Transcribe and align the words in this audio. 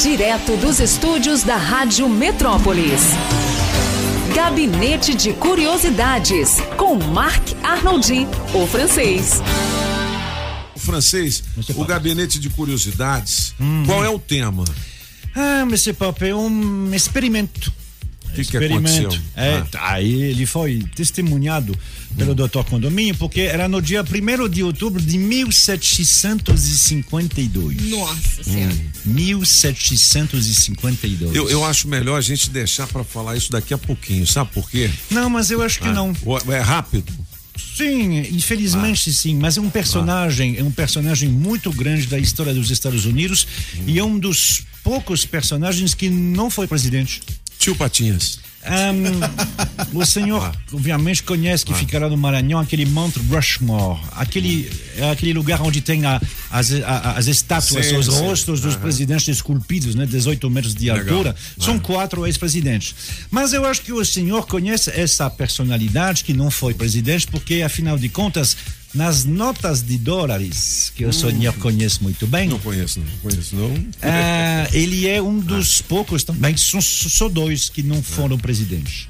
Direto 0.00 0.56
dos 0.56 0.78
estúdios 0.78 1.42
da 1.42 1.56
Rádio 1.56 2.08
Metrópolis. 2.08 3.00
Gabinete 4.34 5.14
de 5.14 5.32
Curiosidades, 5.32 6.58
com 6.76 6.94
Marc 6.94 7.52
Arnoldi, 7.64 8.26
o 8.54 8.66
francês. 8.66 9.42
O 10.76 10.78
francês, 10.78 11.42
o 11.74 11.84
gabinete 11.84 12.38
de 12.38 12.48
curiosidades, 12.48 13.54
Hum. 13.60 13.82
qual 13.86 14.04
é 14.04 14.08
o 14.08 14.18
tema? 14.20 14.64
Ah, 15.34 15.64
Monsieur 15.66 15.96
Pop, 15.96 16.24
é 16.24 16.34
um 16.34 16.94
experimento. 16.94 17.72
O 18.30 18.34
que, 18.34 18.44
que 18.44 18.56
aconteceu? 18.56 19.10
É, 19.36 19.62
Ah. 19.74 19.92
aí 19.94 20.22
ele 20.22 20.46
foi 20.46 20.82
testemunhado 20.94 21.76
pelo 22.16 22.34
Dr. 22.34 22.62
Condomínio, 22.68 23.14
porque 23.16 23.40
era 23.42 23.68
no 23.68 23.82
dia 23.82 24.02
1 24.02 24.48
de 24.48 24.62
outubro 24.62 25.00
de 25.02 25.18
1752. 25.18 27.90
Nossa 27.90 28.44
Senhora. 28.44 28.74
1752. 29.04 31.34
Eu, 31.34 31.48
eu 31.50 31.64
acho 31.64 31.88
melhor 31.88 32.16
a 32.16 32.20
gente 32.20 32.48
deixar 32.50 32.86
pra 32.86 33.02
falar 33.04 33.36
isso 33.36 33.50
daqui 33.50 33.72
a 33.74 33.78
pouquinho, 33.78 34.24
sabe 34.26 34.50
por 34.52 34.68
quê? 34.70 34.90
Não, 35.10 35.28
mas 35.30 35.50
eu 35.50 35.60
acho 35.62 35.80
que 35.80 35.88
não. 35.88 36.12
O- 36.24 36.38
É 36.52 36.60
rápido. 36.60 37.12
Sim, 37.76 38.18
infelizmente 38.32 39.12
sim, 39.12 39.34
mas 39.36 39.56
é 39.56 39.60
um 39.60 39.68
personagem, 39.70 40.56
é 40.58 40.62
um 40.62 40.70
personagem 40.70 41.28
muito 41.28 41.72
grande 41.72 42.06
da 42.06 42.16
história 42.18 42.54
dos 42.54 42.70
Estados 42.70 43.04
Unidos 43.04 43.46
e 43.86 43.98
é 43.98 44.04
um 44.04 44.16
dos 44.18 44.62
poucos 44.84 45.24
personagens 45.26 45.92
que 45.94 46.08
não 46.08 46.48
foi 46.50 46.66
presidente. 46.68 47.20
Tio 47.58 47.74
Patinhas. 47.74 48.38
Ahn, 48.64 49.04
o 49.94 50.04
senhor, 50.04 50.52
obviamente, 50.72 51.22
conhece 51.22 51.64
que 51.64 51.72
fica 51.72 51.98
lá 51.98 52.08
no 52.08 52.16
Maranhão 52.18 52.58
aquele 52.58 52.84
Monte 52.84 53.18
Rushmore, 53.20 53.98
aquele, 54.12 54.70
é 54.96 55.10
aquele 55.10 55.32
lugar 55.32 55.62
onde 55.62 55.80
tem 55.80 56.04
a- 56.04 56.20
as, 56.50 56.72
a- 56.72 57.12
as 57.16 57.28
estátuas, 57.28 57.86
Sim, 57.86 57.96
os 57.96 58.06
sim. 58.06 58.10
rostos 58.20 58.60
dos 58.60 58.74
presidentes 58.76 59.28
esculpidos, 59.28 59.94
né, 59.94 60.04
18 60.04 60.50
metros 60.50 60.74
de 60.74 60.90
Legal. 60.90 60.98
altura. 61.18 61.36
São 61.58 61.78
quatro 61.78 62.26
ex-presidentes. 62.26 62.94
Mas 63.30 63.52
eu 63.52 63.64
acho 63.64 63.80
que 63.82 63.92
o 63.92 64.04
senhor 64.04 64.46
conhece 64.46 64.90
essa 64.90 65.30
personalidade 65.30 66.24
que 66.24 66.34
não 66.34 66.50
foi 66.50 66.74
presidente, 66.74 67.26
porque, 67.28 67.62
afinal 67.62 67.96
de 67.96 68.08
contas, 68.08 68.56
nas 68.94 69.24
notas 69.24 69.82
de 69.82 69.98
dólares, 69.98 70.92
que 70.96 71.04
o 71.04 71.12
senhor 71.12 71.52
conhece 71.54 72.02
muito 72.02 72.26
bem, 72.26 72.48
Não 72.48 72.58
conheço, 72.58 73.00
não 73.00 73.18
conheço, 73.30 73.54
não. 73.54 73.72
ah, 74.02 74.66
ele 74.72 75.06
é 75.06 75.20
um 75.20 75.38
dos 75.38 75.80
poucos 75.82 76.24
também, 76.24 76.56
são 76.56 76.80
só 76.80 77.28
dois 77.28 77.68
que 77.68 77.82
não 77.82 78.02
foram 78.02 78.38
presidentes. 78.38 79.06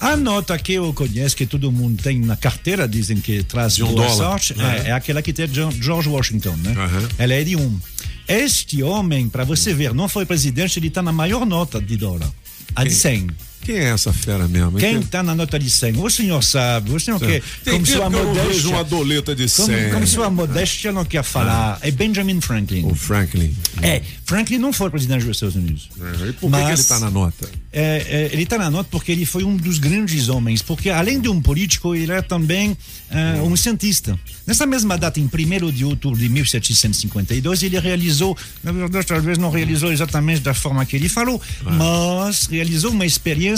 A 0.00 0.16
nota 0.16 0.58
que 0.58 0.72
eu 0.72 0.92
conheço, 0.92 1.36
que 1.36 1.46
todo 1.46 1.70
mundo 1.70 2.02
tem 2.02 2.18
na 2.18 2.36
carteira, 2.36 2.88
dizem 2.88 3.18
que 3.18 3.44
traz 3.44 3.76
De 3.76 3.84
um 3.84 3.86
boa 3.86 4.08
dólar. 4.08 4.16
sorte, 4.16 4.52
Aham. 4.58 4.72
é, 4.72 4.88
é 4.88 4.92
aquela 4.92 5.22
que 5.22 5.32
tem 5.32 5.46
George 5.80 6.08
Washington, 6.08 6.56
né? 6.56 6.74
Aham. 6.76 7.08
Ela 7.18 7.34
é 7.34 7.44
de 7.44 7.54
um. 7.54 7.78
Este 8.26 8.82
homem, 8.82 9.28
para 9.28 9.44
você 9.44 9.72
ver, 9.72 9.94
não 9.94 10.08
foi 10.08 10.26
presidente, 10.26 10.76
ele 10.80 10.88
está 10.88 11.02
na 11.02 11.12
maior 11.12 11.46
nota 11.46 11.80
de 11.80 11.96
dólar, 11.96 12.28
a 12.74 12.82
de 12.82 12.90
Quem? 12.90 12.98
100. 12.98 13.26
Quem 13.62 13.76
é 13.76 13.90
essa 13.90 14.12
fera 14.12 14.48
mesmo? 14.48 14.76
Quem 14.76 14.98
está 14.98 15.22
na 15.22 15.34
nota 15.34 15.56
de 15.56 15.70
100? 15.70 15.96
O 15.98 16.10
senhor 16.10 16.42
sabe, 16.42 16.92
o 16.92 16.98
senhor 16.98 17.20
quer, 17.20 17.40
Tem 17.64 17.74
como 17.74 17.86
sua 17.86 18.10
modéstia, 18.10 18.70
uma 18.70 18.84
doleta 18.84 19.34
de 19.36 19.48
como, 19.48 19.68
100. 19.68 19.90
como 19.90 20.06
sua 20.06 20.30
modéstia 20.30 20.90
não 20.90 21.04
quer 21.04 21.22
falar, 21.22 21.78
é 21.80 21.90
Benjamin 21.90 22.40
Franklin. 22.40 22.84
O 22.84 22.94
Franklin. 22.94 23.54
É, 23.80 24.02
Franklin 24.24 24.58
não 24.58 24.72
foi 24.72 24.90
presidente 24.90 25.24
dos 25.24 25.36
Estados 25.36 25.54
Unidos. 25.54 25.88
E 26.28 26.32
por 26.32 26.50
que 26.50 26.56
ele 26.56 26.72
está 26.72 26.98
na 26.98 27.10
nota? 27.10 27.48
É, 27.72 28.04
é, 28.08 28.30
ele 28.32 28.42
está 28.42 28.58
na 28.58 28.68
nota 28.68 28.88
porque 28.90 29.12
ele 29.12 29.24
foi 29.24 29.44
um 29.44 29.56
dos 29.56 29.78
grandes 29.78 30.28
homens, 30.28 30.60
porque 30.60 30.90
além 30.90 31.20
de 31.20 31.28
um 31.28 31.40
político, 31.40 31.94
ele 31.94 32.10
era 32.10 32.22
também 32.22 32.76
é, 33.10 33.40
um 33.42 33.54
cientista. 33.54 34.18
Nessa 34.44 34.66
mesma 34.66 34.98
data, 34.98 35.20
em 35.20 35.30
1 35.32 35.70
de 35.70 35.84
outubro 35.84 36.18
de 36.18 36.28
1752, 36.28 37.62
ele 37.62 37.78
realizou, 37.78 38.36
na 38.62 38.72
verdade, 38.72 39.06
talvez 39.06 39.38
não 39.38 39.50
realizou 39.50 39.92
exatamente 39.92 40.40
da 40.40 40.52
forma 40.52 40.84
que 40.84 40.96
ele 40.96 41.08
falou, 41.08 41.40
mas 41.62 42.46
realizou 42.46 42.90
uma 42.90 43.06
experiência 43.06 43.51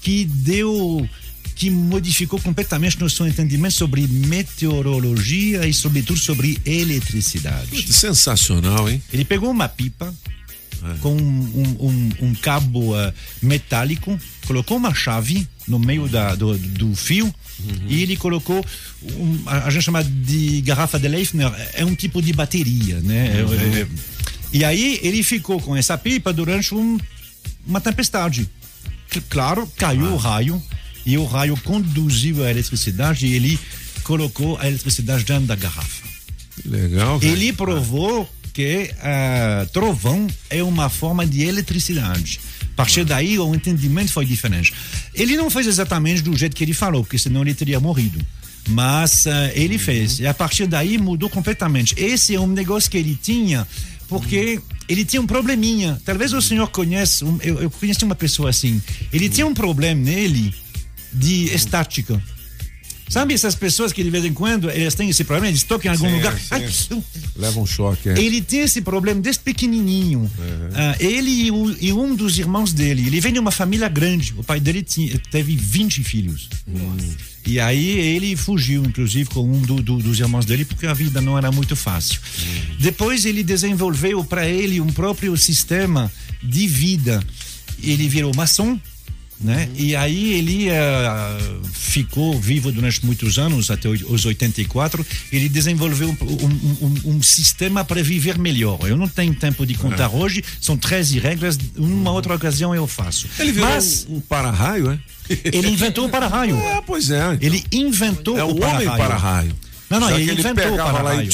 que 0.00 0.24
deu 0.24 1.08
que 1.56 1.68
modificou 1.68 2.40
completamente 2.40 2.98
nosso 2.98 3.26
entendimento 3.26 3.74
sobre 3.74 4.06
meteorologia 4.08 5.66
e, 5.66 5.74
sobretudo, 5.74 6.18
sobre 6.18 6.58
eletricidade. 6.64 7.92
Sensacional, 7.92 8.88
hein? 8.88 9.02
Ele 9.12 9.24
pegou 9.24 9.50
uma 9.50 9.68
pipa 9.68 10.14
com 11.00 11.14
um, 11.14 11.76
um- 11.78 12.28
um- 12.28 12.34
cabo 12.34 12.94
ah, 12.94 13.12
metálico, 13.42 14.18
colocou 14.46 14.78
uma 14.78 14.94
chave 14.94 15.46
no 15.68 15.78
meio 15.78 16.08
da- 16.08 16.34
do, 16.34 16.56
do 16.56 16.94
fio 16.96 17.32
e 17.86 18.02
ele 18.02 18.16
colocou 18.16 18.64
um, 19.02 19.42
a, 19.46 19.68
gente 19.68 19.82
chama 19.82 20.02
de 20.02 20.62
garrafa 20.62 20.98
de 20.98 21.08
Leifner, 21.08 21.52
é 21.74 21.84
um 21.84 21.94
tipo 21.94 22.22
de 22.22 22.32
bateria, 22.32 22.98
né? 23.00 23.36
É- 23.38 23.80
é- 23.82 23.86
e 24.54 24.64
aí 24.64 24.98
ele 25.02 25.22
ficou 25.22 25.60
com 25.60 25.76
essa 25.76 25.98
pipa 25.98 26.32
durante 26.32 26.74
um- 26.74 26.98
uma 27.66 27.82
tempestade. 27.82 28.48
Claro, 29.28 29.66
caiu 29.76 30.12
o 30.12 30.16
raio 30.16 30.62
e 31.04 31.16
o 31.18 31.24
raio 31.24 31.56
conduziu 31.58 32.44
a 32.44 32.50
eletricidade 32.50 33.26
e 33.26 33.34
ele 33.34 33.58
colocou 34.04 34.58
a 34.58 34.66
eletricidade 34.66 35.24
dentro 35.24 35.46
da 35.46 35.56
garrafa. 35.56 36.08
Legal. 36.64 37.18
Ele 37.22 37.52
provou 37.52 38.28
que 38.52 38.90
ah, 39.00 39.66
trovão 39.72 40.26
é 40.48 40.62
uma 40.62 40.88
forma 40.88 41.26
de 41.26 41.42
eletricidade. 41.42 42.40
A 42.72 42.76
partir 42.76 43.04
daí, 43.04 43.38
o 43.38 43.54
entendimento 43.54 44.12
foi 44.12 44.24
diferente. 44.24 44.72
Ele 45.14 45.36
não 45.36 45.50
fez 45.50 45.66
exatamente 45.66 46.22
do 46.22 46.36
jeito 46.36 46.56
que 46.56 46.64
ele 46.64 46.72
falou, 46.72 47.02
porque 47.02 47.18
senão 47.18 47.42
ele 47.42 47.54
teria 47.54 47.78
morrido. 47.78 48.20
Mas 48.68 49.26
ah, 49.26 49.50
ele 49.54 49.78
fez. 49.78 50.20
E 50.20 50.26
a 50.26 50.34
partir 50.34 50.66
daí 50.66 50.98
mudou 50.98 51.28
completamente. 51.28 51.94
Esse 51.98 52.34
é 52.34 52.40
um 52.40 52.46
negócio 52.46 52.90
que 52.90 52.96
ele 52.96 53.18
tinha, 53.20 53.66
porque 54.10 54.60
ele 54.88 55.04
tinha 55.04 55.22
um 55.22 55.26
probleminha. 55.26 55.98
Talvez 56.04 56.32
o 56.32 56.42
senhor 56.42 56.68
conheça, 56.68 57.24
eu, 57.42 57.62
eu 57.62 57.70
conheci 57.70 58.04
uma 58.04 58.16
pessoa 58.16 58.50
assim. 58.50 58.82
Ele 59.12 59.28
tinha 59.28 59.46
um 59.46 59.54
problema 59.54 60.00
nele 60.00 60.52
de 61.12 61.44
estática. 61.54 62.20
Sabe 63.10 63.34
essas 63.34 63.54
pessoas 63.56 63.92
que 63.92 64.02
de 64.04 64.08
vez 64.08 64.24
em 64.24 64.32
quando 64.32 64.70
eles 64.70 64.94
têm 64.94 65.10
esse 65.10 65.24
problema, 65.24 65.48
eles 65.48 65.64
tocam 65.64 65.90
em 65.92 65.94
algum 65.96 66.08
Sim, 66.08 66.14
lugar. 66.14 66.38
sim. 66.38 66.46
Ai, 66.52 67.02
Leva 67.36 67.58
um 67.60 67.66
choque, 67.66 68.08
é. 68.08 68.18
ele 68.18 68.40
tem 68.40 68.60
esse 68.60 68.80
problema 68.80 69.20
desde 69.20 69.42
pequenininho. 69.42 70.30
Ah, 70.74 70.94
ele 71.00 71.28
e, 71.28 71.50
o- 71.50 71.76
e 71.80 71.92
um 71.92 72.14
dos 72.14 72.38
irmãos 72.38 72.72
dele. 72.72 73.04
Ele 73.06 73.20
vem 73.20 73.32
de 73.32 73.38
uma 73.40 73.50
família 73.50 73.88
grande. 73.88 74.32
O 74.38 74.44
pai 74.44 74.60
dele 74.60 74.82
tinha, 74.82 75.18
teve 75.30 75.56
20 75.56 76.04
filhos. 76.04 76.48
E 77.44 77.58
aí 77.58 77.88
ele 77.98 78.36
fugiu, 78.36 78.84
inclusive, 78.84 79.28
com 79.30 79.42
um 79.42 79.60
do- 79.62 79.82
do- 79.82 79.98
dos 79.98 80.20
irmãos 80.20 80.44
dele, 80.44 80.64
porque 80.64 80.86
a 80.86 80.94
vida 80.94 81.20
não 81.20 81.36
era 81.36 81.50
muito 81.50 81.74
fácil. 81.74 82.20
Depois 82.78 83.24
ele 83.24 83.42
desenvolveu 83.42 84.22
para 84.22 84.46
ele 84.48 84.80
um 84.80 84.86
próprio 84.92 85.36
sistema 85.36 86.12
de 86.42 86.66
vida. 86.68 87.20
Ele 87.82 88.06
virou 88.08 88.32
maçom. 88.36 88.78
Né? 89.42 89.70
E 89.74 89.96
aí 89.96 90.34
ele 90.34 90.68
ah, 90.70 91.38
ficou 91.72 92.38
vivo 92.38 92.70
durante 92.70 93.04
muitos 93.06 93.38
anos, 93.38 93.70
até 93.70 93.88
os 93.88 94.26
84. 94.26 95.04
Ele 95.32 95.48
desenvolveu 95.48 96.10
um, 96.10 96.86
um- 96.86 97.16
um- 97.16 97.22
sistema 97.22 97.82
para 97.82 98.02
viver 98.02 98.36
melhor. 98.38 98.78
Eu 98.86 98.98
não 98.98 99.08
tenho 99.08 99.34
tempo 99.34 99.64
de 99.64 99.74
contar 99.74 100.10
hoje, 100.10 100.44
são 100.60 100.76
13 100.76 101.18
regras, 101.18 101.58
uma 101.74 102.10
outra 102.12 102.34
ocasião 102.34 102.74
eu 102.74 102.86
faço. 102.86 103.28
Ele 103.38 103.52
virou 103.52 103.70
Mas 103.70 104.06
um, 104.10 104.16
um 104.16 104.20
para-raio, 104.20 104.90
é? 104.90 104.98
ele 105.44 105.68
inventou 105.68 106.04
o 106.06 106.10
para-raio. 106.10 106.56
É, 106.60 106.82
pois 106.86 107.10
é. 107.10 107.38
Ele 107.40 107.64
inventou 107.72 108.36
é 108.38 108.44
o 108.44 108.48
o 108.48 108.50
homem 108.62 108.86
para-raio. 108.86 108.96
para-raio. 108.98 109.54
Não, 109.90 109.98
não, 110.00 110.10
ele 110.10 110.30
ele 110.30 110.40
inventou 110.40 110.72
o 110.74 110.76
para-raio. 110.92 111.28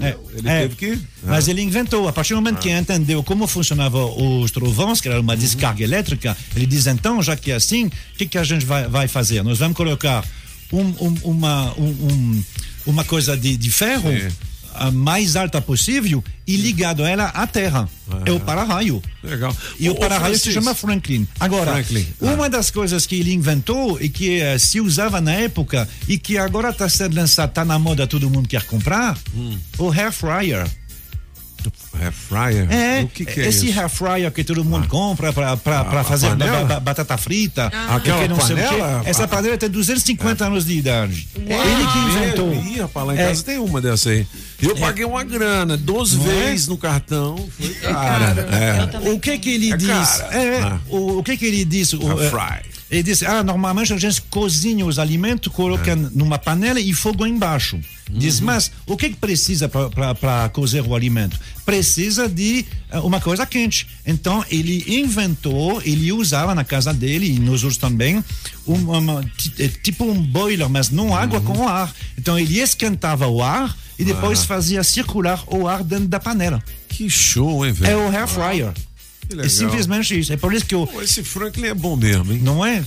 É, 0.00 0.16
Ele 0.38 0.48
é. 0.48 0.60
teve 0.68 0.76
que- 0.76 0.98
Mas 1.22 1.46
ele 1.46 1.60
inventou. 1.62 2.08
A 2.08 2.12
partir 2.12 2.32
do 2.32 2.36
momento 2.36 2.58
que 2.58 2.70
entendeu 2.70 3.22
como 3.22 3.46
funcionavam 3.46 4.40
os 4.42 4.50
trovões, 4.50 5.00
que 5.00 5.08
era 5.08 5.20
uma 5.20 5.36
descarga 5.36 5.84
elétrica, 5.84 6.36
ele 6.56 6.64
diz: 6.66 6.86
então, 6.86 7.22
já 7.22 7.36
que 7.36 7.50
é 7.52 7.54
assim, 7.54 7.86
o 7.86 7.92
que, 8.16 8.26
que 8.26 8.38
a 8.38 8.44
gente 8.44 8.64
vai, 8.64 8.88
vai 8.88 9.06
fazer? 9.08 9.42
Nós 9.44 9.58
vamos 9.58 9.76
colocar 9.76 10.24
um- 10.72 10.80
um- 11.06 11.18
uma, 11.24 11.74
um- 11.78 11.84
um- 11.84 12.44
uma 12.86 13.04
coisa 13.04 13.36
de, 13.36 13.56
de 13.56 13.70
ferro. 13.70 14.10
Sim. 14.10 14.28
A 14.78 14.90
mais 14.90 15.36
alta 15.36 15.60
possível 15.60 16.22
e 16.46 16.56
ligado 16.56 17.04
a 17.04 17.08
ela 17.10 17.24
à 17.26 17.46
terra. 17.46 17.88
É 18.24 18.32
o 18.32 18.40
para-raio. 18.40 19.02
Legal. 19.22 19.54
E 19.78 19.88
o, 19.88 19.92
ô, 19.92 19.94
para-raio 19.96 20.38
se 20.38 20.52
chama 20.52 20.74
Franklin. 20.74 21.26
Agora, 21.38 21.72
Franklin, 21.72 22.06
ah. 22.22 22.24
uma 22.26 22.48
das 22.48 22.70
coisas 22.70 23.06
que 23.06 23.16
ele 23.16 23.32
inventou 23.32 24.00
e 24.00 24.08
que 24.08 24.40
eh, 24.40 24.58
se 24.58 24.80
usava 24.80 25.20
na 25.20 25.32
época 25.34 25.88
e 26.08 26.18
que 26.18 26.38
agora 26.38 26.70
está 26.70 26.88
sendo 26.88 27.16
lançado, 27.16 27.50
está 27.50 27.64
na 27.64 27.78
moda, 27.78 28.06
todo 28.06 28.30
mundo 28.30 28.48
quer 28.48 28.62
comprar, 28.64 29.18
Hum. 29.34 29.58
o 29.78 29.90
hair 29.90 30.12
fryer. 30.12 30.66
É 32.00 32.10
fryer? 32.10 32.70
É, 32.72 33.02
O 33.02 33.08
que, 33.08 33.24
que 33.24 33.40
é 33.40 33.48
esse 33.48 33.68
isso? 33.68 33.78
hair 33.78 33.88
fryer 33.88 34.30
que 34.32 34.44
todo 34.44 34.64
mundo 34.64 34.86
compra 34.88 35.32
para 35.32 35.52
a 35.52 36.04
fazer 36.04 36.28
ba- 36.30 36.36
panela? 36.36 36.64
ba- 36.64 36.80
batata 36.80 37.16
frita. 37.16 37.66
Aquela 37.66 38.18
porque 38.18 38.28
não 38.28 38.40
sei 38.40 38.54
o 38.54 38.58
quê. 38.58 38.64
panela? 38.64 39.02
Essa 39.04 39.24
Ah. 39.24 39.28
panela 39.28 39.56
tem 39.58 39.68
250 39.68 40.46
anos 40.46 40.64
de 40.64 40.76
idade. 40.78 41.28
É 41.34 41.54
ele 41.54 41.86
que 41.92 41.98
inventou. 41.98 42.54
Ih, 42.54 42.80
rapaz, 42.80 43.06
lá 43.06 43.14
em 43.14 43.18
É. 43.18 43.26
casa 43.28 43.42
tem 43.42 43.58
uma 43.58 43.80
dessa 43.80 44.10
aí. 44.10 44.26
Eu 44.60 44.76
paguei 44.76 45.04
uma 45.04 45.22
grana, 45.24 45.76
12 45.76 46.16
Não 46.16 46.24
é? 46.30 46.34
vezes 46.46 46.68
no 46.68 46.76
cartão. 46.76 47.36
Foi 47.58 47.68
cara. 47.74 48.48
É. 48.52 49.10
O 49.10 49.18
que 49.20 49.38
que 49.38 49.50
ele 49.50 49.72
É 49.72 49.76
diz? 49.76 50.20
É, 50.30 50.60
Ah. 50.62 50.78
o, 50.88 51.22
que 51.22 51.36
que 51.36 51.46
ele 51.46 51.64
diz? 51.64 51.92
O, 51.92 52.00
A 52.10 52.30
é. 52.90 52.94
Ele 52.94 53.02
disse: 53.02 53.26
Ah, 53.26 53.42
normalmente 53.42 53.92
a 53.92 53.98
gente 53.98 54.22
cozinha 54.22 54.84
os 54.84 54.98
alimentos, 54.98 55.52
coloca 55.52 55.94
numa 55.96 56.38
panela 56.38 56.80
e 56.80 56.92
fogo 56.92 57.26
embaixo. 57.26 57.78
Diz, 58.10 58.40
mas 58.40 58.72
o 58.86 58.96
que, 58.96 59.10
que 59.10 59.16
precisa 59.16 59.68
para 59.68 60.48
cozer 60.48 60.82
o 60.82 60.94
alimento? 60.94 61.38
Precisa 61.64 62.28
de 62.28 62.64
uh, 62.92 63.00
uma 63.00 63.20
coisa 63.20 63.44
quente. 63.44 63.86
Então 64.06 64.42
ele 64.50 64.82
inventou, 64.88 65.82
ele 65.84 66.10
usava 66.10 66.54
na 66.54 66.64
casa 66.64 66.94
dele 66.94 67.34
e 67.34 67.38
nos 67.38 67.64
outros 67.64 67.76
também, 67.76 68.24
uma, 68.66 68.98
uma, 68.98 69.32
tipo 69.82 70.04
um 70.04 70.22
boiler, 70.22 70.68
mas 70.68 70.88
não 70.88 71.14
água 71.14 71.40
com 71.40 71.68
ar. 71.68 71.92
Então 72.16 72.38
ele 72.38 72.58
esquentava 72.58 73.26
o 73.26 73.42
ar 73.42 73.76
e 73.98 74.04
depois 74.04 74.44
fazia 74.44 74.82
circular 74.82 75.42
o 75.46 75.68
ar 75.68 75.84
dentro 75.84 76.08
da 76.08 76.18
panela. 76.18 76.62
Que 76.88 77.10
show, 77.10 77.66
hein, 77.66 77.72
velho? 77.72 77.92
É 77.92 77.96
o 77.96 78.08
air 78.08 78.26
fryer. 78.26 78.72
É 79.38 79.48
simplesmente 79.48 80.18
isso. 80.18 80.32
É 80.32 80.36
por 80.36 80.52
isso 80.52 80.64
que. 80.64 80.74
Pô, 80.74 81.02
esse 81.02 81.22
Franklin 81.22 81.66
é 81.66 81.74
bom 81.74 81.96
mesmo, 81.96 82.32
hein? 82.32 82.40
Não 82.42 82.64
é? 82.64 82.84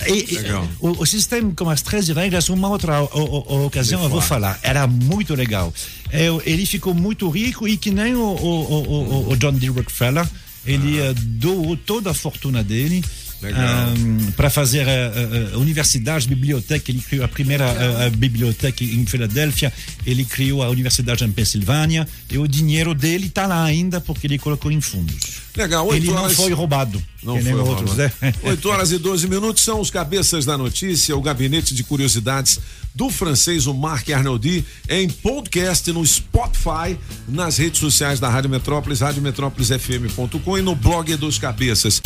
é. 0.00 0.10
E, 0.10 0.34
legal. 0.36 0.68
O, 0.80 1.02
o, 1.02 1.06
sistema 1.06 1.52
com 1.54 1.68
as 1.68 1.82
três 1.82 2.08
regras, 2.08 2.48
uma 2.48 2.68
outra 2.68 3.02
o, 3.02 3.08
o, 3.08 3.66
ocasião 3.66 4.02
eu 4.02 4.08
vou 4.08 4.20
falar. 4.20 4.58
Era 4.62 4.86
muito 4.86 5.34
legal. 5.34 5.72
É, 6.10 6.26
ele 6.44 6.66
ficou 6.66 6.94
muito 6.94 7.28
rico 7.28 7.66
e 7.66 7.76
que 7.76 7.90
nem 7.90 8.14
o, 8.14 9.36
John 9.38 9.52
D. 9.52 9.68
Rockefeller, 9.68 10.28
ele 10.66 11.00
ah. 11.00 11.14
doou 11.16 11.76
toda 11.76 12.10
a 12.10 12.14
fortuna 12.14 12.62
dele 12.62 13.02
um, 13.42 14.32
para 14.32 14.50
fazer 14.50 14.88
a, 14.88 14.92
a, 14.92 15.54
a, 15.54 15.58
universidade, 15.58 16.26
biblioteca. 16.26 16.90
Ele 16.90 17.00
criou 17.00 17.24
a 17.24 17.28
primeira 17.28 18.06
a, 18.06 18.10
biblioteca 18.10 18.82
em 18.82 19.06
Filadélfia, 19.06 19.72
ele 20.04 20.24
criou 20.24 20.62
a 20.62 20.68
universidade 20.68 21.24
em 21.24 21.30
Pensilvânia 21.30 22.06
e 22.30 22.38
o 22.38 22.48
dinheiro 22.48 22.94
dele 22.94 23.26
está 23.26 23.46
lá 23.46 23.64
ainda 23.64 24.00
porque 24.00 24.26
ele 24.26 24.38
colocou 24.38 24.72
em 24.72 24.80
fundos. 24.80 25.47
Legal, 25.58 25.92
Ele 25.92 26.10
horas... 26.10 26.22
não 26.22 26.44
foi 26.44 26.52
roubado. 26.52 27.02
Não 27.22 27.42
foi 27.42 27.54
outros, 27.54 27.96
né? 27.96 28.12
8 28.42 28.68
horas 28.68 28.92
e 28.92 28.98
12 28.98 29.26
minutos 29.26 29.64
são 29.64 29.80
os 29.80 29.90
cabeças 29.90 30.44
da 30.44 30.56
notícia, 30.56 31.16
o 31.16 31.20
gabinete 31.20 31.74
de 31.74 31.82
curiosidades 31.82 32.60
do 32.94 33.10
francês, 33.10 33.66
o 33.66 33.74
Marc 33.74 34.08
Arnoldi, 34.10 34.64
em 34.88 35.08
podcast 35.08 35.92
no 35.92 36.04
Spotify, 36.06 36.96
nas 37.28 37.58
redes 37.58 37.80
sociais 37.80 38.18
da 38.20 38.28
Rádio 38.28 38.50
Metrópolis, 38.50 39.00
radiometrópolisfm.com 39.00 40.58
e 40.58 40.62
no 40.62 40.74
blog 40.74 41.14
dos 41.16 41.38
cabeças. 41.38 42.00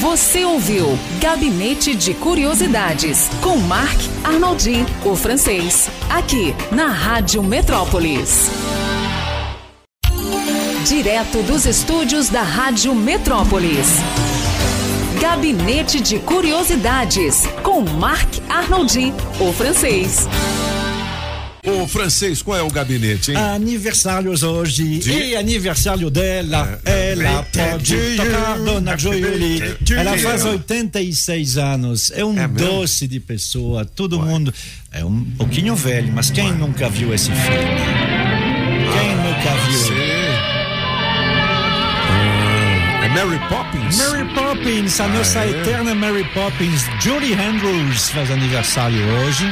Você 0.00 0.44
ouviu 0.44 0.98
Gabinete 1.20 1.94
de 1.94 2.12
Curiosidades 2.14 3.28
com 3.40 3.56
Marc 3.56 4.00
Arnoldi, 4.24 4.84
o 5.04 5.14
francês, 5.14 5.88
aqui 6.10 6.54
na 6.72 6.88
Rádio 6.88 7.42
Metrópolis. 7.42 8.81
Direto 10.86 11.44
dos 11.44 11.64
estúdios 11.64 12.28
da 12.28 12.42
Rádio 12.42 12.92
Metrópolis. 12.92 13.86
Gabinete 15.20 16.00
de 16.00 16.18
Curiosidades, 16.18 17.44
com 17.62 17.82
Marc 17.82 18.40
Arnoldi, 18.48 19.12
o 19.38 19.52
francês. 19.52 20.26
O 21.64 21.86
francês, 21.86 22.42
qual 22.42 22.58
é 22.58 22.62
o 22.62 22.68
gabinete, 22.68 23.30
hein? 23.30 23.36
Aniversários 23.36 24.42
hoje. 24.42 24.98
De... 24.98 25.12
E 25.12 25.36
aniversário 25.36 26.10
dela. 26.10 26.80
É, 26.84 27.12
ela 27.12 27.44
pode 27.44 28.16
tocar 28.16 28.58
Dona 28.58 28.96
Jolie. 28.96 29.62
Ela 29.96 30.18
faz 30.18 30.44
86 30.44 31.58
anos. 31.58 32.10
É 32.10 32.24
um 32.24 32.36
é 32.36 32.48
doce 32.48 33.06
de 33.06 33.20
pessoa. 33.20 33.84
Todo 33.84 34.18
Ué. 34.18 34.24
mundo. 34.24 34.52
É 34.90 35.04
um 35.04 35.22
pouquinho 35.38 35.76
velho, 35.76 36.12
mas 36.12 36.28
quem 36.32 36.50
Ué. 36.50 36.56
nunca 36.56 36.88
viu 36.88 37.14
esse 37.14 37.30
filme? 37.30 37.46
Quem 38.92 39.14
nunca 39.14 39.54
viu? 39.64 39.78
Sim. 39.78 40.31
Mary 43.14 43.38
Poppins? 43.50 43.98
Mary 43.98 44.24
Poppins, 44.34 44.98
a 44.98 45.06
nossa 45.08 45.40
ah, 45.40 45.46
é? 45.46 45.50
eterna 45.50 45.94
Mary 45.94 46.24
Poppins. 46.32 46.82
Julie 46.98 47.34
Andrews 47.34 48.08
faz 48.08 48.30
aniversário 48.30 48.98
hoje. 49.18 49.44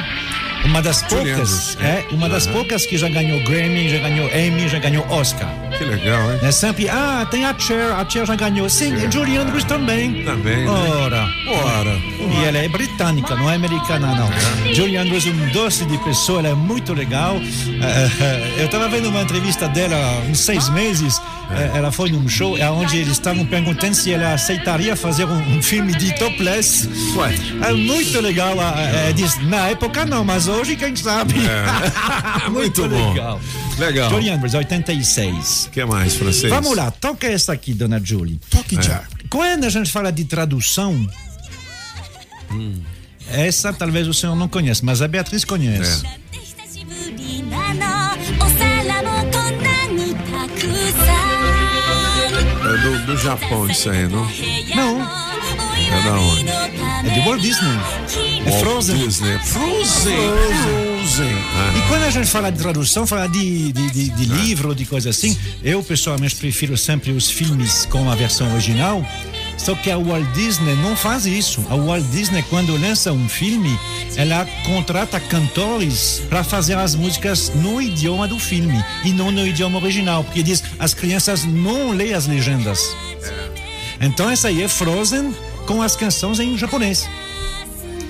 Uma 0.65 0.81
das 0.81 1.03
poucas, 1.03 1.77
é, 1.79 2.05
uma 2.11 2.29
das 2.29 2.47
uhum. 2.47 2.53
poucas 2.55 2.87
que 2.87 2.97
já 2.97 3.09
ganhou 3.11 3.43
Grammy, 3.45 3.89
já 3.91 3.99
ganhou 3.99 4.29
Emmy, 4.35 4.67
já 4.69 4.79
ganhou 4.79 5.07
Oscar. 5.11 5.49
Que 5.81 5.87
legal, 5.87 6.31
hein? 6.31 6.39
É 6.43 6.53
sempre, 6.53 6.91
ah, 6.91 7.27
tem 7.31 7.47
a 7.47 7.59
Cher, 7.59 7.93
a 7.93 8.07
Cher 8.07 8.27
já 8.27 8.37
ganhou. 8.37 8.69
Sim, 8.69 8.99
Cher. 9.01 9.11
Julie 9.11 9.39
Andrews 9.39 9.65
também. 9.65 10.23
Também. 10.25 10.67
Né? 10.67 10.69
Ora. 10.69 11.27
Ora. 11.49 11.99
E 12.39 12.45
ela 12.45 12.59
é 12.59 12.69
britânica, 12.69 13.35
não 13.35 13.51
é 13.51 13.55
americana, 13.55 14.15
não. 14.15 14.29
É. 14.31 14.75
Julie 14.75 14.99
Andrews 14.99 15.27
é 15.27 15.31
um 15.31 15.49
doce 15.53 15.87
de 15.87 15.97
pessoa, 16.05 16.41
ela 16.41 16.49
é 16.49 16.55
muito 16.55 16.93
legal. 16.93 17.37
Uh, 17.37 18.59
eu 18.59 18.67
estava 18.67 18.91
vendo 18.91 19.09
uma 19.09 19.23
entrevista 19.23 19.69
dela 19.69 19.97
há 19.97 20.31
uns 20.31 20.41
seis 20.41 20.69
meses. 20.69 21.17
Uh, 21.17 21.75
ela 21.75 21.91
foi 21.91 22.11
num 22.11 22.29
show 22.29 22.59
onde 22.79 22.99
eles 22.99 23.13
estavam 23.13 23.47
perguntando 23.47 23.95
se 23.95 24.13
ela 24.13 24.35
aceitaria 24.35 24.95
fazer 24.95 25.25
um, 25.25 25.57
um 25.57 25.63
filme 25.63 25.95
de 25.95 26.15
topless. 26.19 26.91
Ué. 27.17 27.35
É 27.67 27.73
muito 27.73 28.21
legal. 28.21 28.55
Uh, 28.55 29.15
diz, 29.15 29.35
na 29.49 29.69
época 29.69 30.05
não, 30.05 30.27
mas 30.27 30.47
hoje, 30.47 30.77
quem 30.77 30.95
sabe? 30.95 31.37
É. 31.39 32.51
Muito, 32.51 32.83
Muito 32.83 32.95
legal. 32.95 33.41
Legal. 33.79 34.11
Julie 34.11 34.29
Andrews, 34.31 34.53
86. 34.53 35.70
O 35.71 35.73
que 35.73 35.85
mais, 35.85 36.17
francês? 36.17 36.53
Vamos 36.53 36.77
lá, 36.77 36.91
toca 36.91 37.29
essa 37.29 37.53
aqui, 37.53 37.73
dona 37.73 38.01
Julie. 38.03 38.41
Toque 38.51 38.77
é. 38.77 38.83
já. 38.83 39.05
Quando 39.31 39.65
a 39.65 39.69
gente 39.69 39.93
fala 39.93 40.11
de 40.11 40.25
tradução, 40.25 41.09
hum. 42.51 42.81
essa 43.31 43.73
talvez 43.73 44.09
o 44.09 44.13
senhor 44.13 44.35
não 44.35 44.49
conheça, 44.49 44.85
mas 44.85 45.01
a 45.01 45.07
Beatriz 45.07 45.45
conhece. 45.45 46.05
É. 46.05 46.21
É 52.63 52.77
do, 52.83 53.07
do 53.07 53.17
Japão 53.17 53.71
isso 53.71 53.91
aí, 53.91 54.09
não? 54.09 54.27
Não. 54.75 55.01
É 55.01 56.03
da 56.03 56.15
onde? 56.15 56.49
É 57.09 57.15
de 57.15 57.21
Walt 57.21 57.41
Disney. 57.41 57.79
É 58.45 58.51
Walt 58.51 58.61
Frozen. 58.61 58.99
Disney. 58.99 59.39
Frozen. 59.39 60.17
Frozen. 60.17 61.00
Ah. 61.19 61.79
E 61.79 61.89
quando 61.89 62.05
a 62.05 62.11
gente 62.11 62.29
fala 62.29 62.51
de 62.51 62.59
tradução, 62.59 63.07
fala 63.07 63.27
de, 63.27 63.73
de, 63.73 63.91
de, 63.91 64.09
de 64.11 64.33
ah. 64.33 64.37
livro, 64.37 64.75
de 64.75 64.85
coisa 64.85 65.11
assim, 65.11 65.37
eu 65.63 65.83
pessoalmente 65.83 66.37
prefiro 66.37 66.77
sempre 66.77 67.11
os 67.11 67.31
filmes 67.31 67.87
com 67.87 68.09
a 68.11 68.15
versão 68.15 68.53
original. 68.53 69.05
Só 69.57 69.75
que 69.75 69.91
a 69.91 69.99
Walt 69.99 70.27
Disney 70.33 70.75
não 70.77 70.97
faz 70.97 71.27
isso. 71.27 71.63
A 71.69 71.77
Walt 71.77 72.05
Disney, 72.07 72.43
quando 72.49 72.81
lança 72.81 73.13
um 73.13 73.29
filme, 73.29 73.79
ela 74.17 74.47
contrata 74.65 75.21
cantores 75.21 76.23
para 76.31 76.43
fazer 76.43 76.79
as 76.79 76.95
músicas 76.95 77.53
no 77.57 77.81
idioma 77.83 78.27
do 78.27 78.39
filme 78.39 78.83
e 79.05 79.13
não 79.13 79.31
no 79.31 79.47
idioma 79.47 79.79
original, 79.79 80.25
porque 80.25 80.43
diz 80.43 80.63
as 80.79 80.95
crianças 80.95 81.45
não 81.45 81.91
leem 81.91 82.15
as 82.15 82.27
legendas. 82.27 82.97
É. 83.23 84.07
Então 84.07 84.31
essa 84.31 84.49
aí 84.49 84.63
é 84.63 84.69
Frozen 84.69 85.35
com 85.67 85.83
as 85.83 85.95
canções 85.95 86.41
em 86.41 86.57
japonês. 86.57 87.07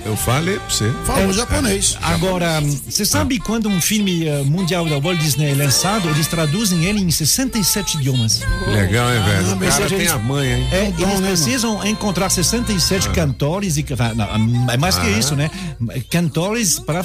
Eu 0.03 0.15
falei 0.15 0.57
pra 0.57 0.69
você. 0.69 0.91
Falou 1.05 1.29
é, 1.29 1.33
japonês. 1.33 1.97
Agora, 2.01 2.59
você 2.61 3.05
sabe 3.05 3.39
ah. 3.39 3.45
quando 3.45 3.69
um 3.69 3.79
filme 3.79 4.27
uh, 4.27 4.43
mundial 4.45 4.85
da 4.85 4.97
Walt 4.99 5.19
Disney 5.19 5.51
é 5.51 5.55
lançado, 5.55 6.09
eles 6.09 6.27
traduzem 6.27 6.85
ele 6.85 6.99
em 6.99 7.11
67 7.11 7.97
idiomas. 7.97 8.41
Legal, 8.67 9.13
hein, 9.13 9.23
velho? 9.23 9.51
Ah, 9.51 9.55
o 9.55 9.59
cara 9.59 9.87
tem 9.87 9.97
eles, 9.99 10.11
a 10.11 10.17
manha, 10.17 10.57
hein? 10.57 10.67
É, 10.71 10.85
eles 10.87 11.19
né, 11.19 11.27
precisam 11.27 11.85
encontrar 11.85 12.29
67 12.29 13.07
ah. 13.07 13.11
cantores 13.11 13.77
e. 13.77 13.85
Não, 14.15 14.71
é 14.71 14.77
mais 14.77 14.97
que 14.97 15.07
ah. 15.07 15.17
isso, 15.17 15.35
né? 15.35 15.51
Cantores 16.09 16.79
para 16.79 17.03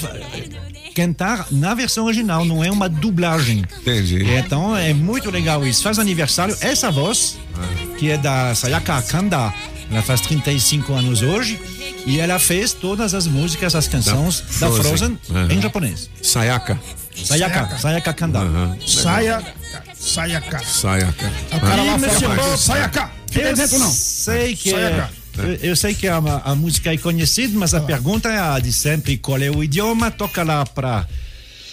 cantar 0.94 1.46
na 1.50 1.74
versão 1.74 2.06
original, 2.06 2.44
não 2.44 2.64
é 2.64 2.70
uma 2.70 2.88
dublagem. 2.88 3.62
Entendi. 3.80 4.24
Então 4.24 4.74
é 4.74 4.94
muito 4.94 5.30
legal 5.30 5.66
isso. 5.66 5.82
Faz 5.82 5.98
aniversário, 5.98 6.56
essa 6.62 6.90
voz, 6.90 7.36
ah. 7.54 7.96
que 7.98 8.10
é 8.10 8.16
da 8.16 8.54
Sayaka 8.54 9.02
Kanda 9.02 9.52
ela 9.90 10.02
faz 10.02 10.20
35 10.22 10.92
anos 10.94 11.22
hoje 11.22 11.60
e 12.06 12.20
ela 12.20 12.38
fez 12.38 12.72
todas 12.72 13.12
as 13.14 13.26
músicas, 13.26 13.74
as 13.74 13.88
canções 13.88 14.42
da, 14.60 14.68
da 14.68 14.76
Frozen, 14.76 15.18
uhum. 15.28 15.50
em 15.50 15.60
japonês. 15.60 16.08
Sayaka. 16.22 16.78
Sayaka, 17.24 17.78
Sayaka 17.78 18.12
Kanda. 18.12 18.40
Uhum. 18.40 18.78
Sayaka. 18.86 19.52
Sayaka. 19.98 20.64
Sayaka. 20.64 21.32
O 21.52 21.60
cara 21.60 21.82
lá 21.82 22.56
Sayaka. 22.56 23.10
Fica 23.28 23.52
dentro 23.52 23.78
não. 23.78 23.90
Sei 23.90 24.54
que 24.54 24.72
é, 24.72 25.08
eu, 25.36 25.54
eu, 25.70 25.76
sei 25.76 25.94
que 25.94 26.06
a, 26.06 26.16
a, 26.16 26.54
música 26.54 26.92
é 26.92 26.96
conhecida, 26.96 27.58
mas 27.58 27.74
a 27.74 27.78
ah. 27.78 27.82
pergunta 27.82 28.28
é 28.28 28.38
a 28.38 28.58
de 28.58 28.72
sempre: 28.72 29.18
qual 29.18 29.40
é 29.42 29.50
o 29.50 29.62
idioma? 29.64 30.10
Toca 30.10 30.42
lá 30.42 30.64
para 30.64 31.06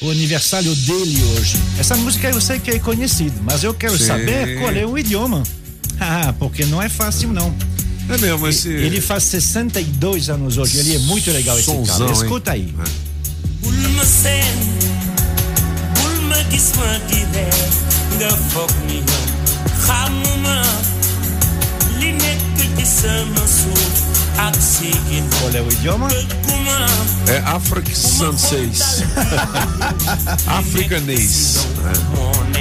o 0.02 0.10
aniversário 0.10 0.74
dele 0.76 1.24
hoje. 1.36 1.58
Essa 1.80 1.96
música 1.96 2.30
eu 2.30 2.42
sei 2.42 2.60
que 2.60 2.72
é 2.72 2.80
conhecida, 2.80 3.36
mas 3.42 3.64
eu 3.64 3.74
quero 3.74 3.98
Sim. 3.98 4.08
saber 4.08 4.60
qual 4.60 4.74
é 4.74 4.86
o 4.86 4.98
idioma. 4.98 5.44
Ah, 6.00 6.34
porque 6.38 6.66
não 6.66 6.82
é 6.82 6.90
fácil 6.90 7.30
não. 7.32 7.56
É 8.10 8.18
mesmo, 8.18 8.48
esse. 8.48 8.70
Ele 8.70 9.00
faz 9.02 9.24
62 9.24 10.30
anos 10.30 10.58
hoje. 10.58 10.78
Ele 10.80 10.96
é 10.96 11.00
muito 11.00 11.32
legal 11.32 11.58
esse 11.58 11.66
Sonzão, 11.66 12.08
cara. 12.08 12.12
Escuta 12.12 12.52
aí. 12.52 12.74
Qual 25.40 25.52
é 25.56 25.62
o 25.62 25.72
idioma? 25.72 26.08
É 27.28 27.38
African 27.46 27.94
6. 28.38 29.04
Africanês. 30.48 31.58
É. 31.86 32.53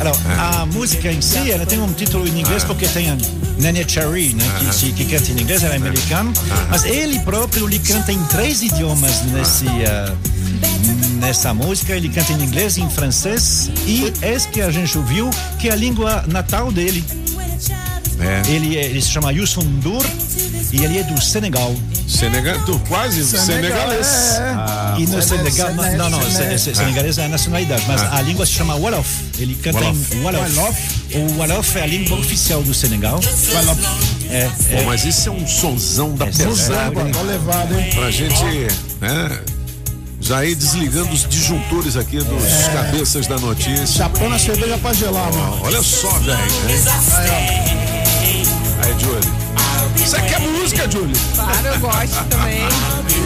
Alors, 0.00 0.18
a 0.38 0.66
música 0.66 1.12
em 1.12 1.20
si, 1.20 1.50
ela 1.50 1.66
tem 1.66 1.80
um 1.80 1.92
título 1.92 2.26
em 2.26 2.40
inglês 2.40 2.64
porque 2.64 2.86
tem 2.88 3.10
a 3.10 3.16
Nene 3.58 3.84
Cherry, 3.86 4.34
né, 4.34 4.44
que, 4.78 4.92
que 4.92 5.04
canta 5.04 5.30
em 5.30 5.40
inglês, 5.40 5.62
ela 5.62 5.74
é 5.74 5.76
americana, 5.76 6.32
mas 6.70 6.84
ele 6.84 7.18
próprio 7.20 7.68
ele 7.68 7.78
canta 7.78 8.10
em 8.12 8.22
três 8.24 8.62
idiomas 8.62 9.22
nesse, 9.26 9.66
ah, 9.86 10.14
nessa 11.20 11.54
música. 11.54 11.94
Ele 11.94 12.08
canta 12.08 12.32
em 12.32 12.42
inglês, 12.42 12.78
em 12.78 12.88
francês 12.90 13.70
e 13.86 14.12
esse 14.22 14.48
que 14.48 14.60
a 14.60 14.70
gente 14.70 14.96
ouviu, 14.96 15.30
que 15.58 15.68
é 15.68 15.72
a 15.72 15.76
língua 15.76 16.24
natal 16.26 16.72
dele. 16.72 17.04
É. 18.20 18.42
Ele, 18.50 18.76
é- 18.76 18.84
ele 18.86 19.00
se 19.00 19.08
chama 19.10 19.32
Youssou 19.32 19.64
N'Dour 19.64 20.04
e 20.72 20.84
ele 20.84 20.98
é 20.98 21.02
do 21.02 21.20
Senegal. 21.20 21.74
Senegal, 22.06 22.58
tu 22.66 22.78
quase 22.88 23.24
senegalês. 23.24 24.06
É, 24.06 25.00
e 25.00 25.06
no 25.06 25.22
Senegal, 25.22 25.68
Senegal, 25.68 25.96
não, 25.96 26.10
não, 26.10 26.30
Senegal. 26.30 26.58
se- 26.58 26.64
se- 26.70 26.74
senegalês 26.74 27.18
é 27.18 27.24
a 27.24 27.28
nacionalidade, 27.28 27.84
mas 27.86 28.02
a 28.02 28.20
língua 28.22 28.44
se 28.44 28.52
chama 28.52 28.74
Wolof. 28.74 29.08
Ele 29.38 29.54
canta 29.54 29.78
Wolof. 29.78 30.14
em 30.14 30.20
Wolof. 30.22 30.56
Wolof. 30.56 30.78
O 31.14 31.38
Wolof 31.38 31.76
é 31.78 31.82
a 31.82 31.86
língua 31.86 32.18
oficial 32.18 32.62
do 32.62 32.74
Senegal. 32.74 33.20
Lá. 33.64 33.76
É, 34.30 34.48
Pô, 34.76 34.84
mas 34.86 35.04
isso 35.04 35.28
é 35.28 35.32
um 35.32 35.46
sonzão 35.46 36.14
da 36.14 36.26
É, 36.26 36.28
pesada, 36.30 36.54
Zamba, 36.54 37.02
hein? 37.02 37.12
tô 37.12 37.22
levado, 37.22 37.78
hein? 37.78 37.90
Pra 37.94 38.10
gente, 38.10 38.42
né? 39.00 39.40
Já 40.20 40.44
ir 40.44 40.54
desligando 40.54 41.10
os 41.12 41.26
disjuntores 41.28 41.96
aqui 41.96 42.18
dos 42.18 42.68
cabeças 42.74 43.26
da 43.26 43.38
notícia. 43.38 43.86
Chapando 43.86 44.34
a 44.34 44.38
cerveja 44.38 44.76
pra 44.78 44.92
gelar, 44.92 45.32
mano. 45.32 45.60
Olha 45.62 45.82
só, 45.82 46.10
velho. 46.18 46.38
Aí, 48.82 48.94
Júlio. 48.98 49.20
Isso 50.02 50.16
aqui 50.16 50.34
é 50.34 50.38
música, 50.38 50.90
Júlio. 50.90 51.16
Claro, 51.34 51.66
eu 51.66 51.80
gosto 51.80 52.24
também. 52.28 52.60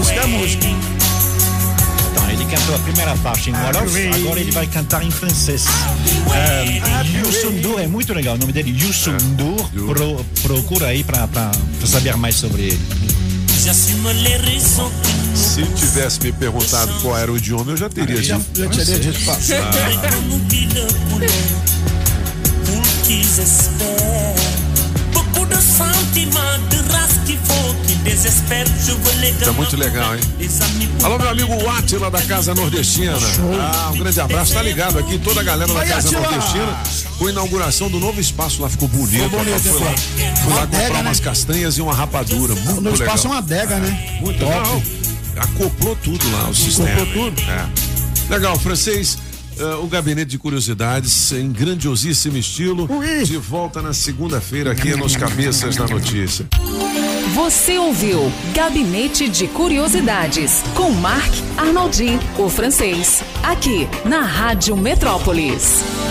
Isso 0.00 0.12
que 0.12 0.18
é 0.18 0.26
música. 0.26 0.66
Então, 2.10 2.30
ele 2.30 2.44
cantou 2.44 2.74
a 2.74 2.78
primeira 2.78 3.16
parte 3.18 3.50
em 3.50 3.52
Wolof, 3.52 3.96
agora 4.14 4.40
ele 4.40 4.50
vai 4.50 4.66
cantar 4.66 5.04
em 5.04 5.10
francês. 5.10 5.64
Um, 5.66 7.18
Youssou 7.18 7.52
N'Dour 7.52 7.80
é 7.80 7.86
muito 7.86 8.12
legal, 8.12 8.34
o 8.34 8.38
nome 8.38 8.52
dele 8.52 8.76
é 8.78 8.84
Youssou 8.84 9.14
N'Dour. 9.14 9.70
Pro, 9.86 10.24
procura 10.42 10.88
aí 10.88 11.04
pra, 11.04 11.26
pra, 11.28 11.50
pra 11.78 11.86
saber 11.86 12.16
mais 12.16 12.36
sobre 12.36 12.62
ele. 12.62 12.80
Se 15.34 15.62
tivesse 15.62 16.20
me 16.20 16.32
perguntado 16.32 16.92
qual 17.00 17.16
era 17.16 17.32
o 17.32 17.36
idioma, 17.36 17.72
eu 17.72 17.76
já 17.76 17.88
teria 17.88 18.22
Já, 18.22 18.36
dito. 18.36 18.62
já 18.62 18.68
teria 18.70 18.98
dito 18.98 19.20
qu'ils 23.04 23.38
Tá 29.44 29.52
muito 29.52 29.76
legal, 29.76 30.14
hein? 30.14 30.20
Alô, 31.02 31.18
meu 31.18 31.28
amigo 31.28 31.68
Atila 31.68 32.10
da 32.10 32.22
Casa 32.22 32.54
Nordestina. 32.54 33.12
Ah, 33.60 33.90
um 33.92 33.98
grande 33.98 34.18
abraço. 34.18 34.54
Tá 34.54 34.62
ligado 34.62 34.98
aqui, 34.98 35.18
toda 35.18 35.40
a 35.40 35.44
galera 35.44 35.68
da 35.68 35.74
Vai, 35.80 35.88
Casa 35.88 36.08
Átila! 36.08 36.22
Nordestina. 36.30 36.82
Com 37.18 37.26
a 37.26 37.30
inauguração 37.30 37.90
do 37.90 38.00
novo 38.00 38.18
espaço 38.18 38.62
lá, 38.62 38.68
ficou 38.70 38.88
bonito. 38.88 39.24
Ficou 39.24 39.38
bonito, 39.40 39.60
Fui 39.60 39.72
lá, 39.72 39.94
fui 39.96 40.24
lá 40.54 40.60
comprar 40.62 40.62
adega, 40.62 40.98
umas 41.00 41.18
né? 41.20 41.24
castanhas 41.24 41.76
e 41.76 41.82
uma 41.82 41.92
rapadura. 41.94 42.54
Muito 42.54 42.80
No 42.80 42.90
legal. 42.90 42.94
espaço 42.94 43.26
é 43.26 43.30
uma 43.30 43.38
adega, 43.38 43.76
né? 43.78 44.18
Muito 44.22 44.38
Top. 44.38 44.50
legal. 44.52 44.82
Acoplou 45.36 45.96
tudo 45.96 46.30
lá, 46.30 46.48
o 46.48 46.54
sistema. 46.54 46.88
tudo. 47.12 47.42
É. 47.42 47.66
Legal, 48.32 48.58
francês. 48.58 49.18
eh, 49.58 49.64
o 49.82 49.86
Gabinete 49.86 50.30
de 50.30 50.38
Curiosidades 50.38 51.30
em 51.32 51.52
grandiosíssimo 51.52 52.38
estilo. 52.38 52.86
Ui. 52.90 53.22
De 53.24 53.36
volta 53.36 53.82
na 53.82 53.92
segunda-feira 53.92 54.72
aqui 54.72 54.96
nos 54.96 55.14
Cabeças 55.14 55.76
da 55.76 55.86
Notícia. 55.86 56.46
Você 57.34 57.78
ouviu 57.78 58.32
Gabinete 58.54 59.28
de 59.28 59.48
Curiosidades 59.48 60.62
com 60.72 60.90
Marc 60.92 61.32
Arnoldi, 61.58 62.16
o 62.38 62.48
francês, 62.48 63.24
aqui 63.42 63.88
na 64.04 64.20
Rádio 64.20 64.76
Metrópolis. 64.76 66.03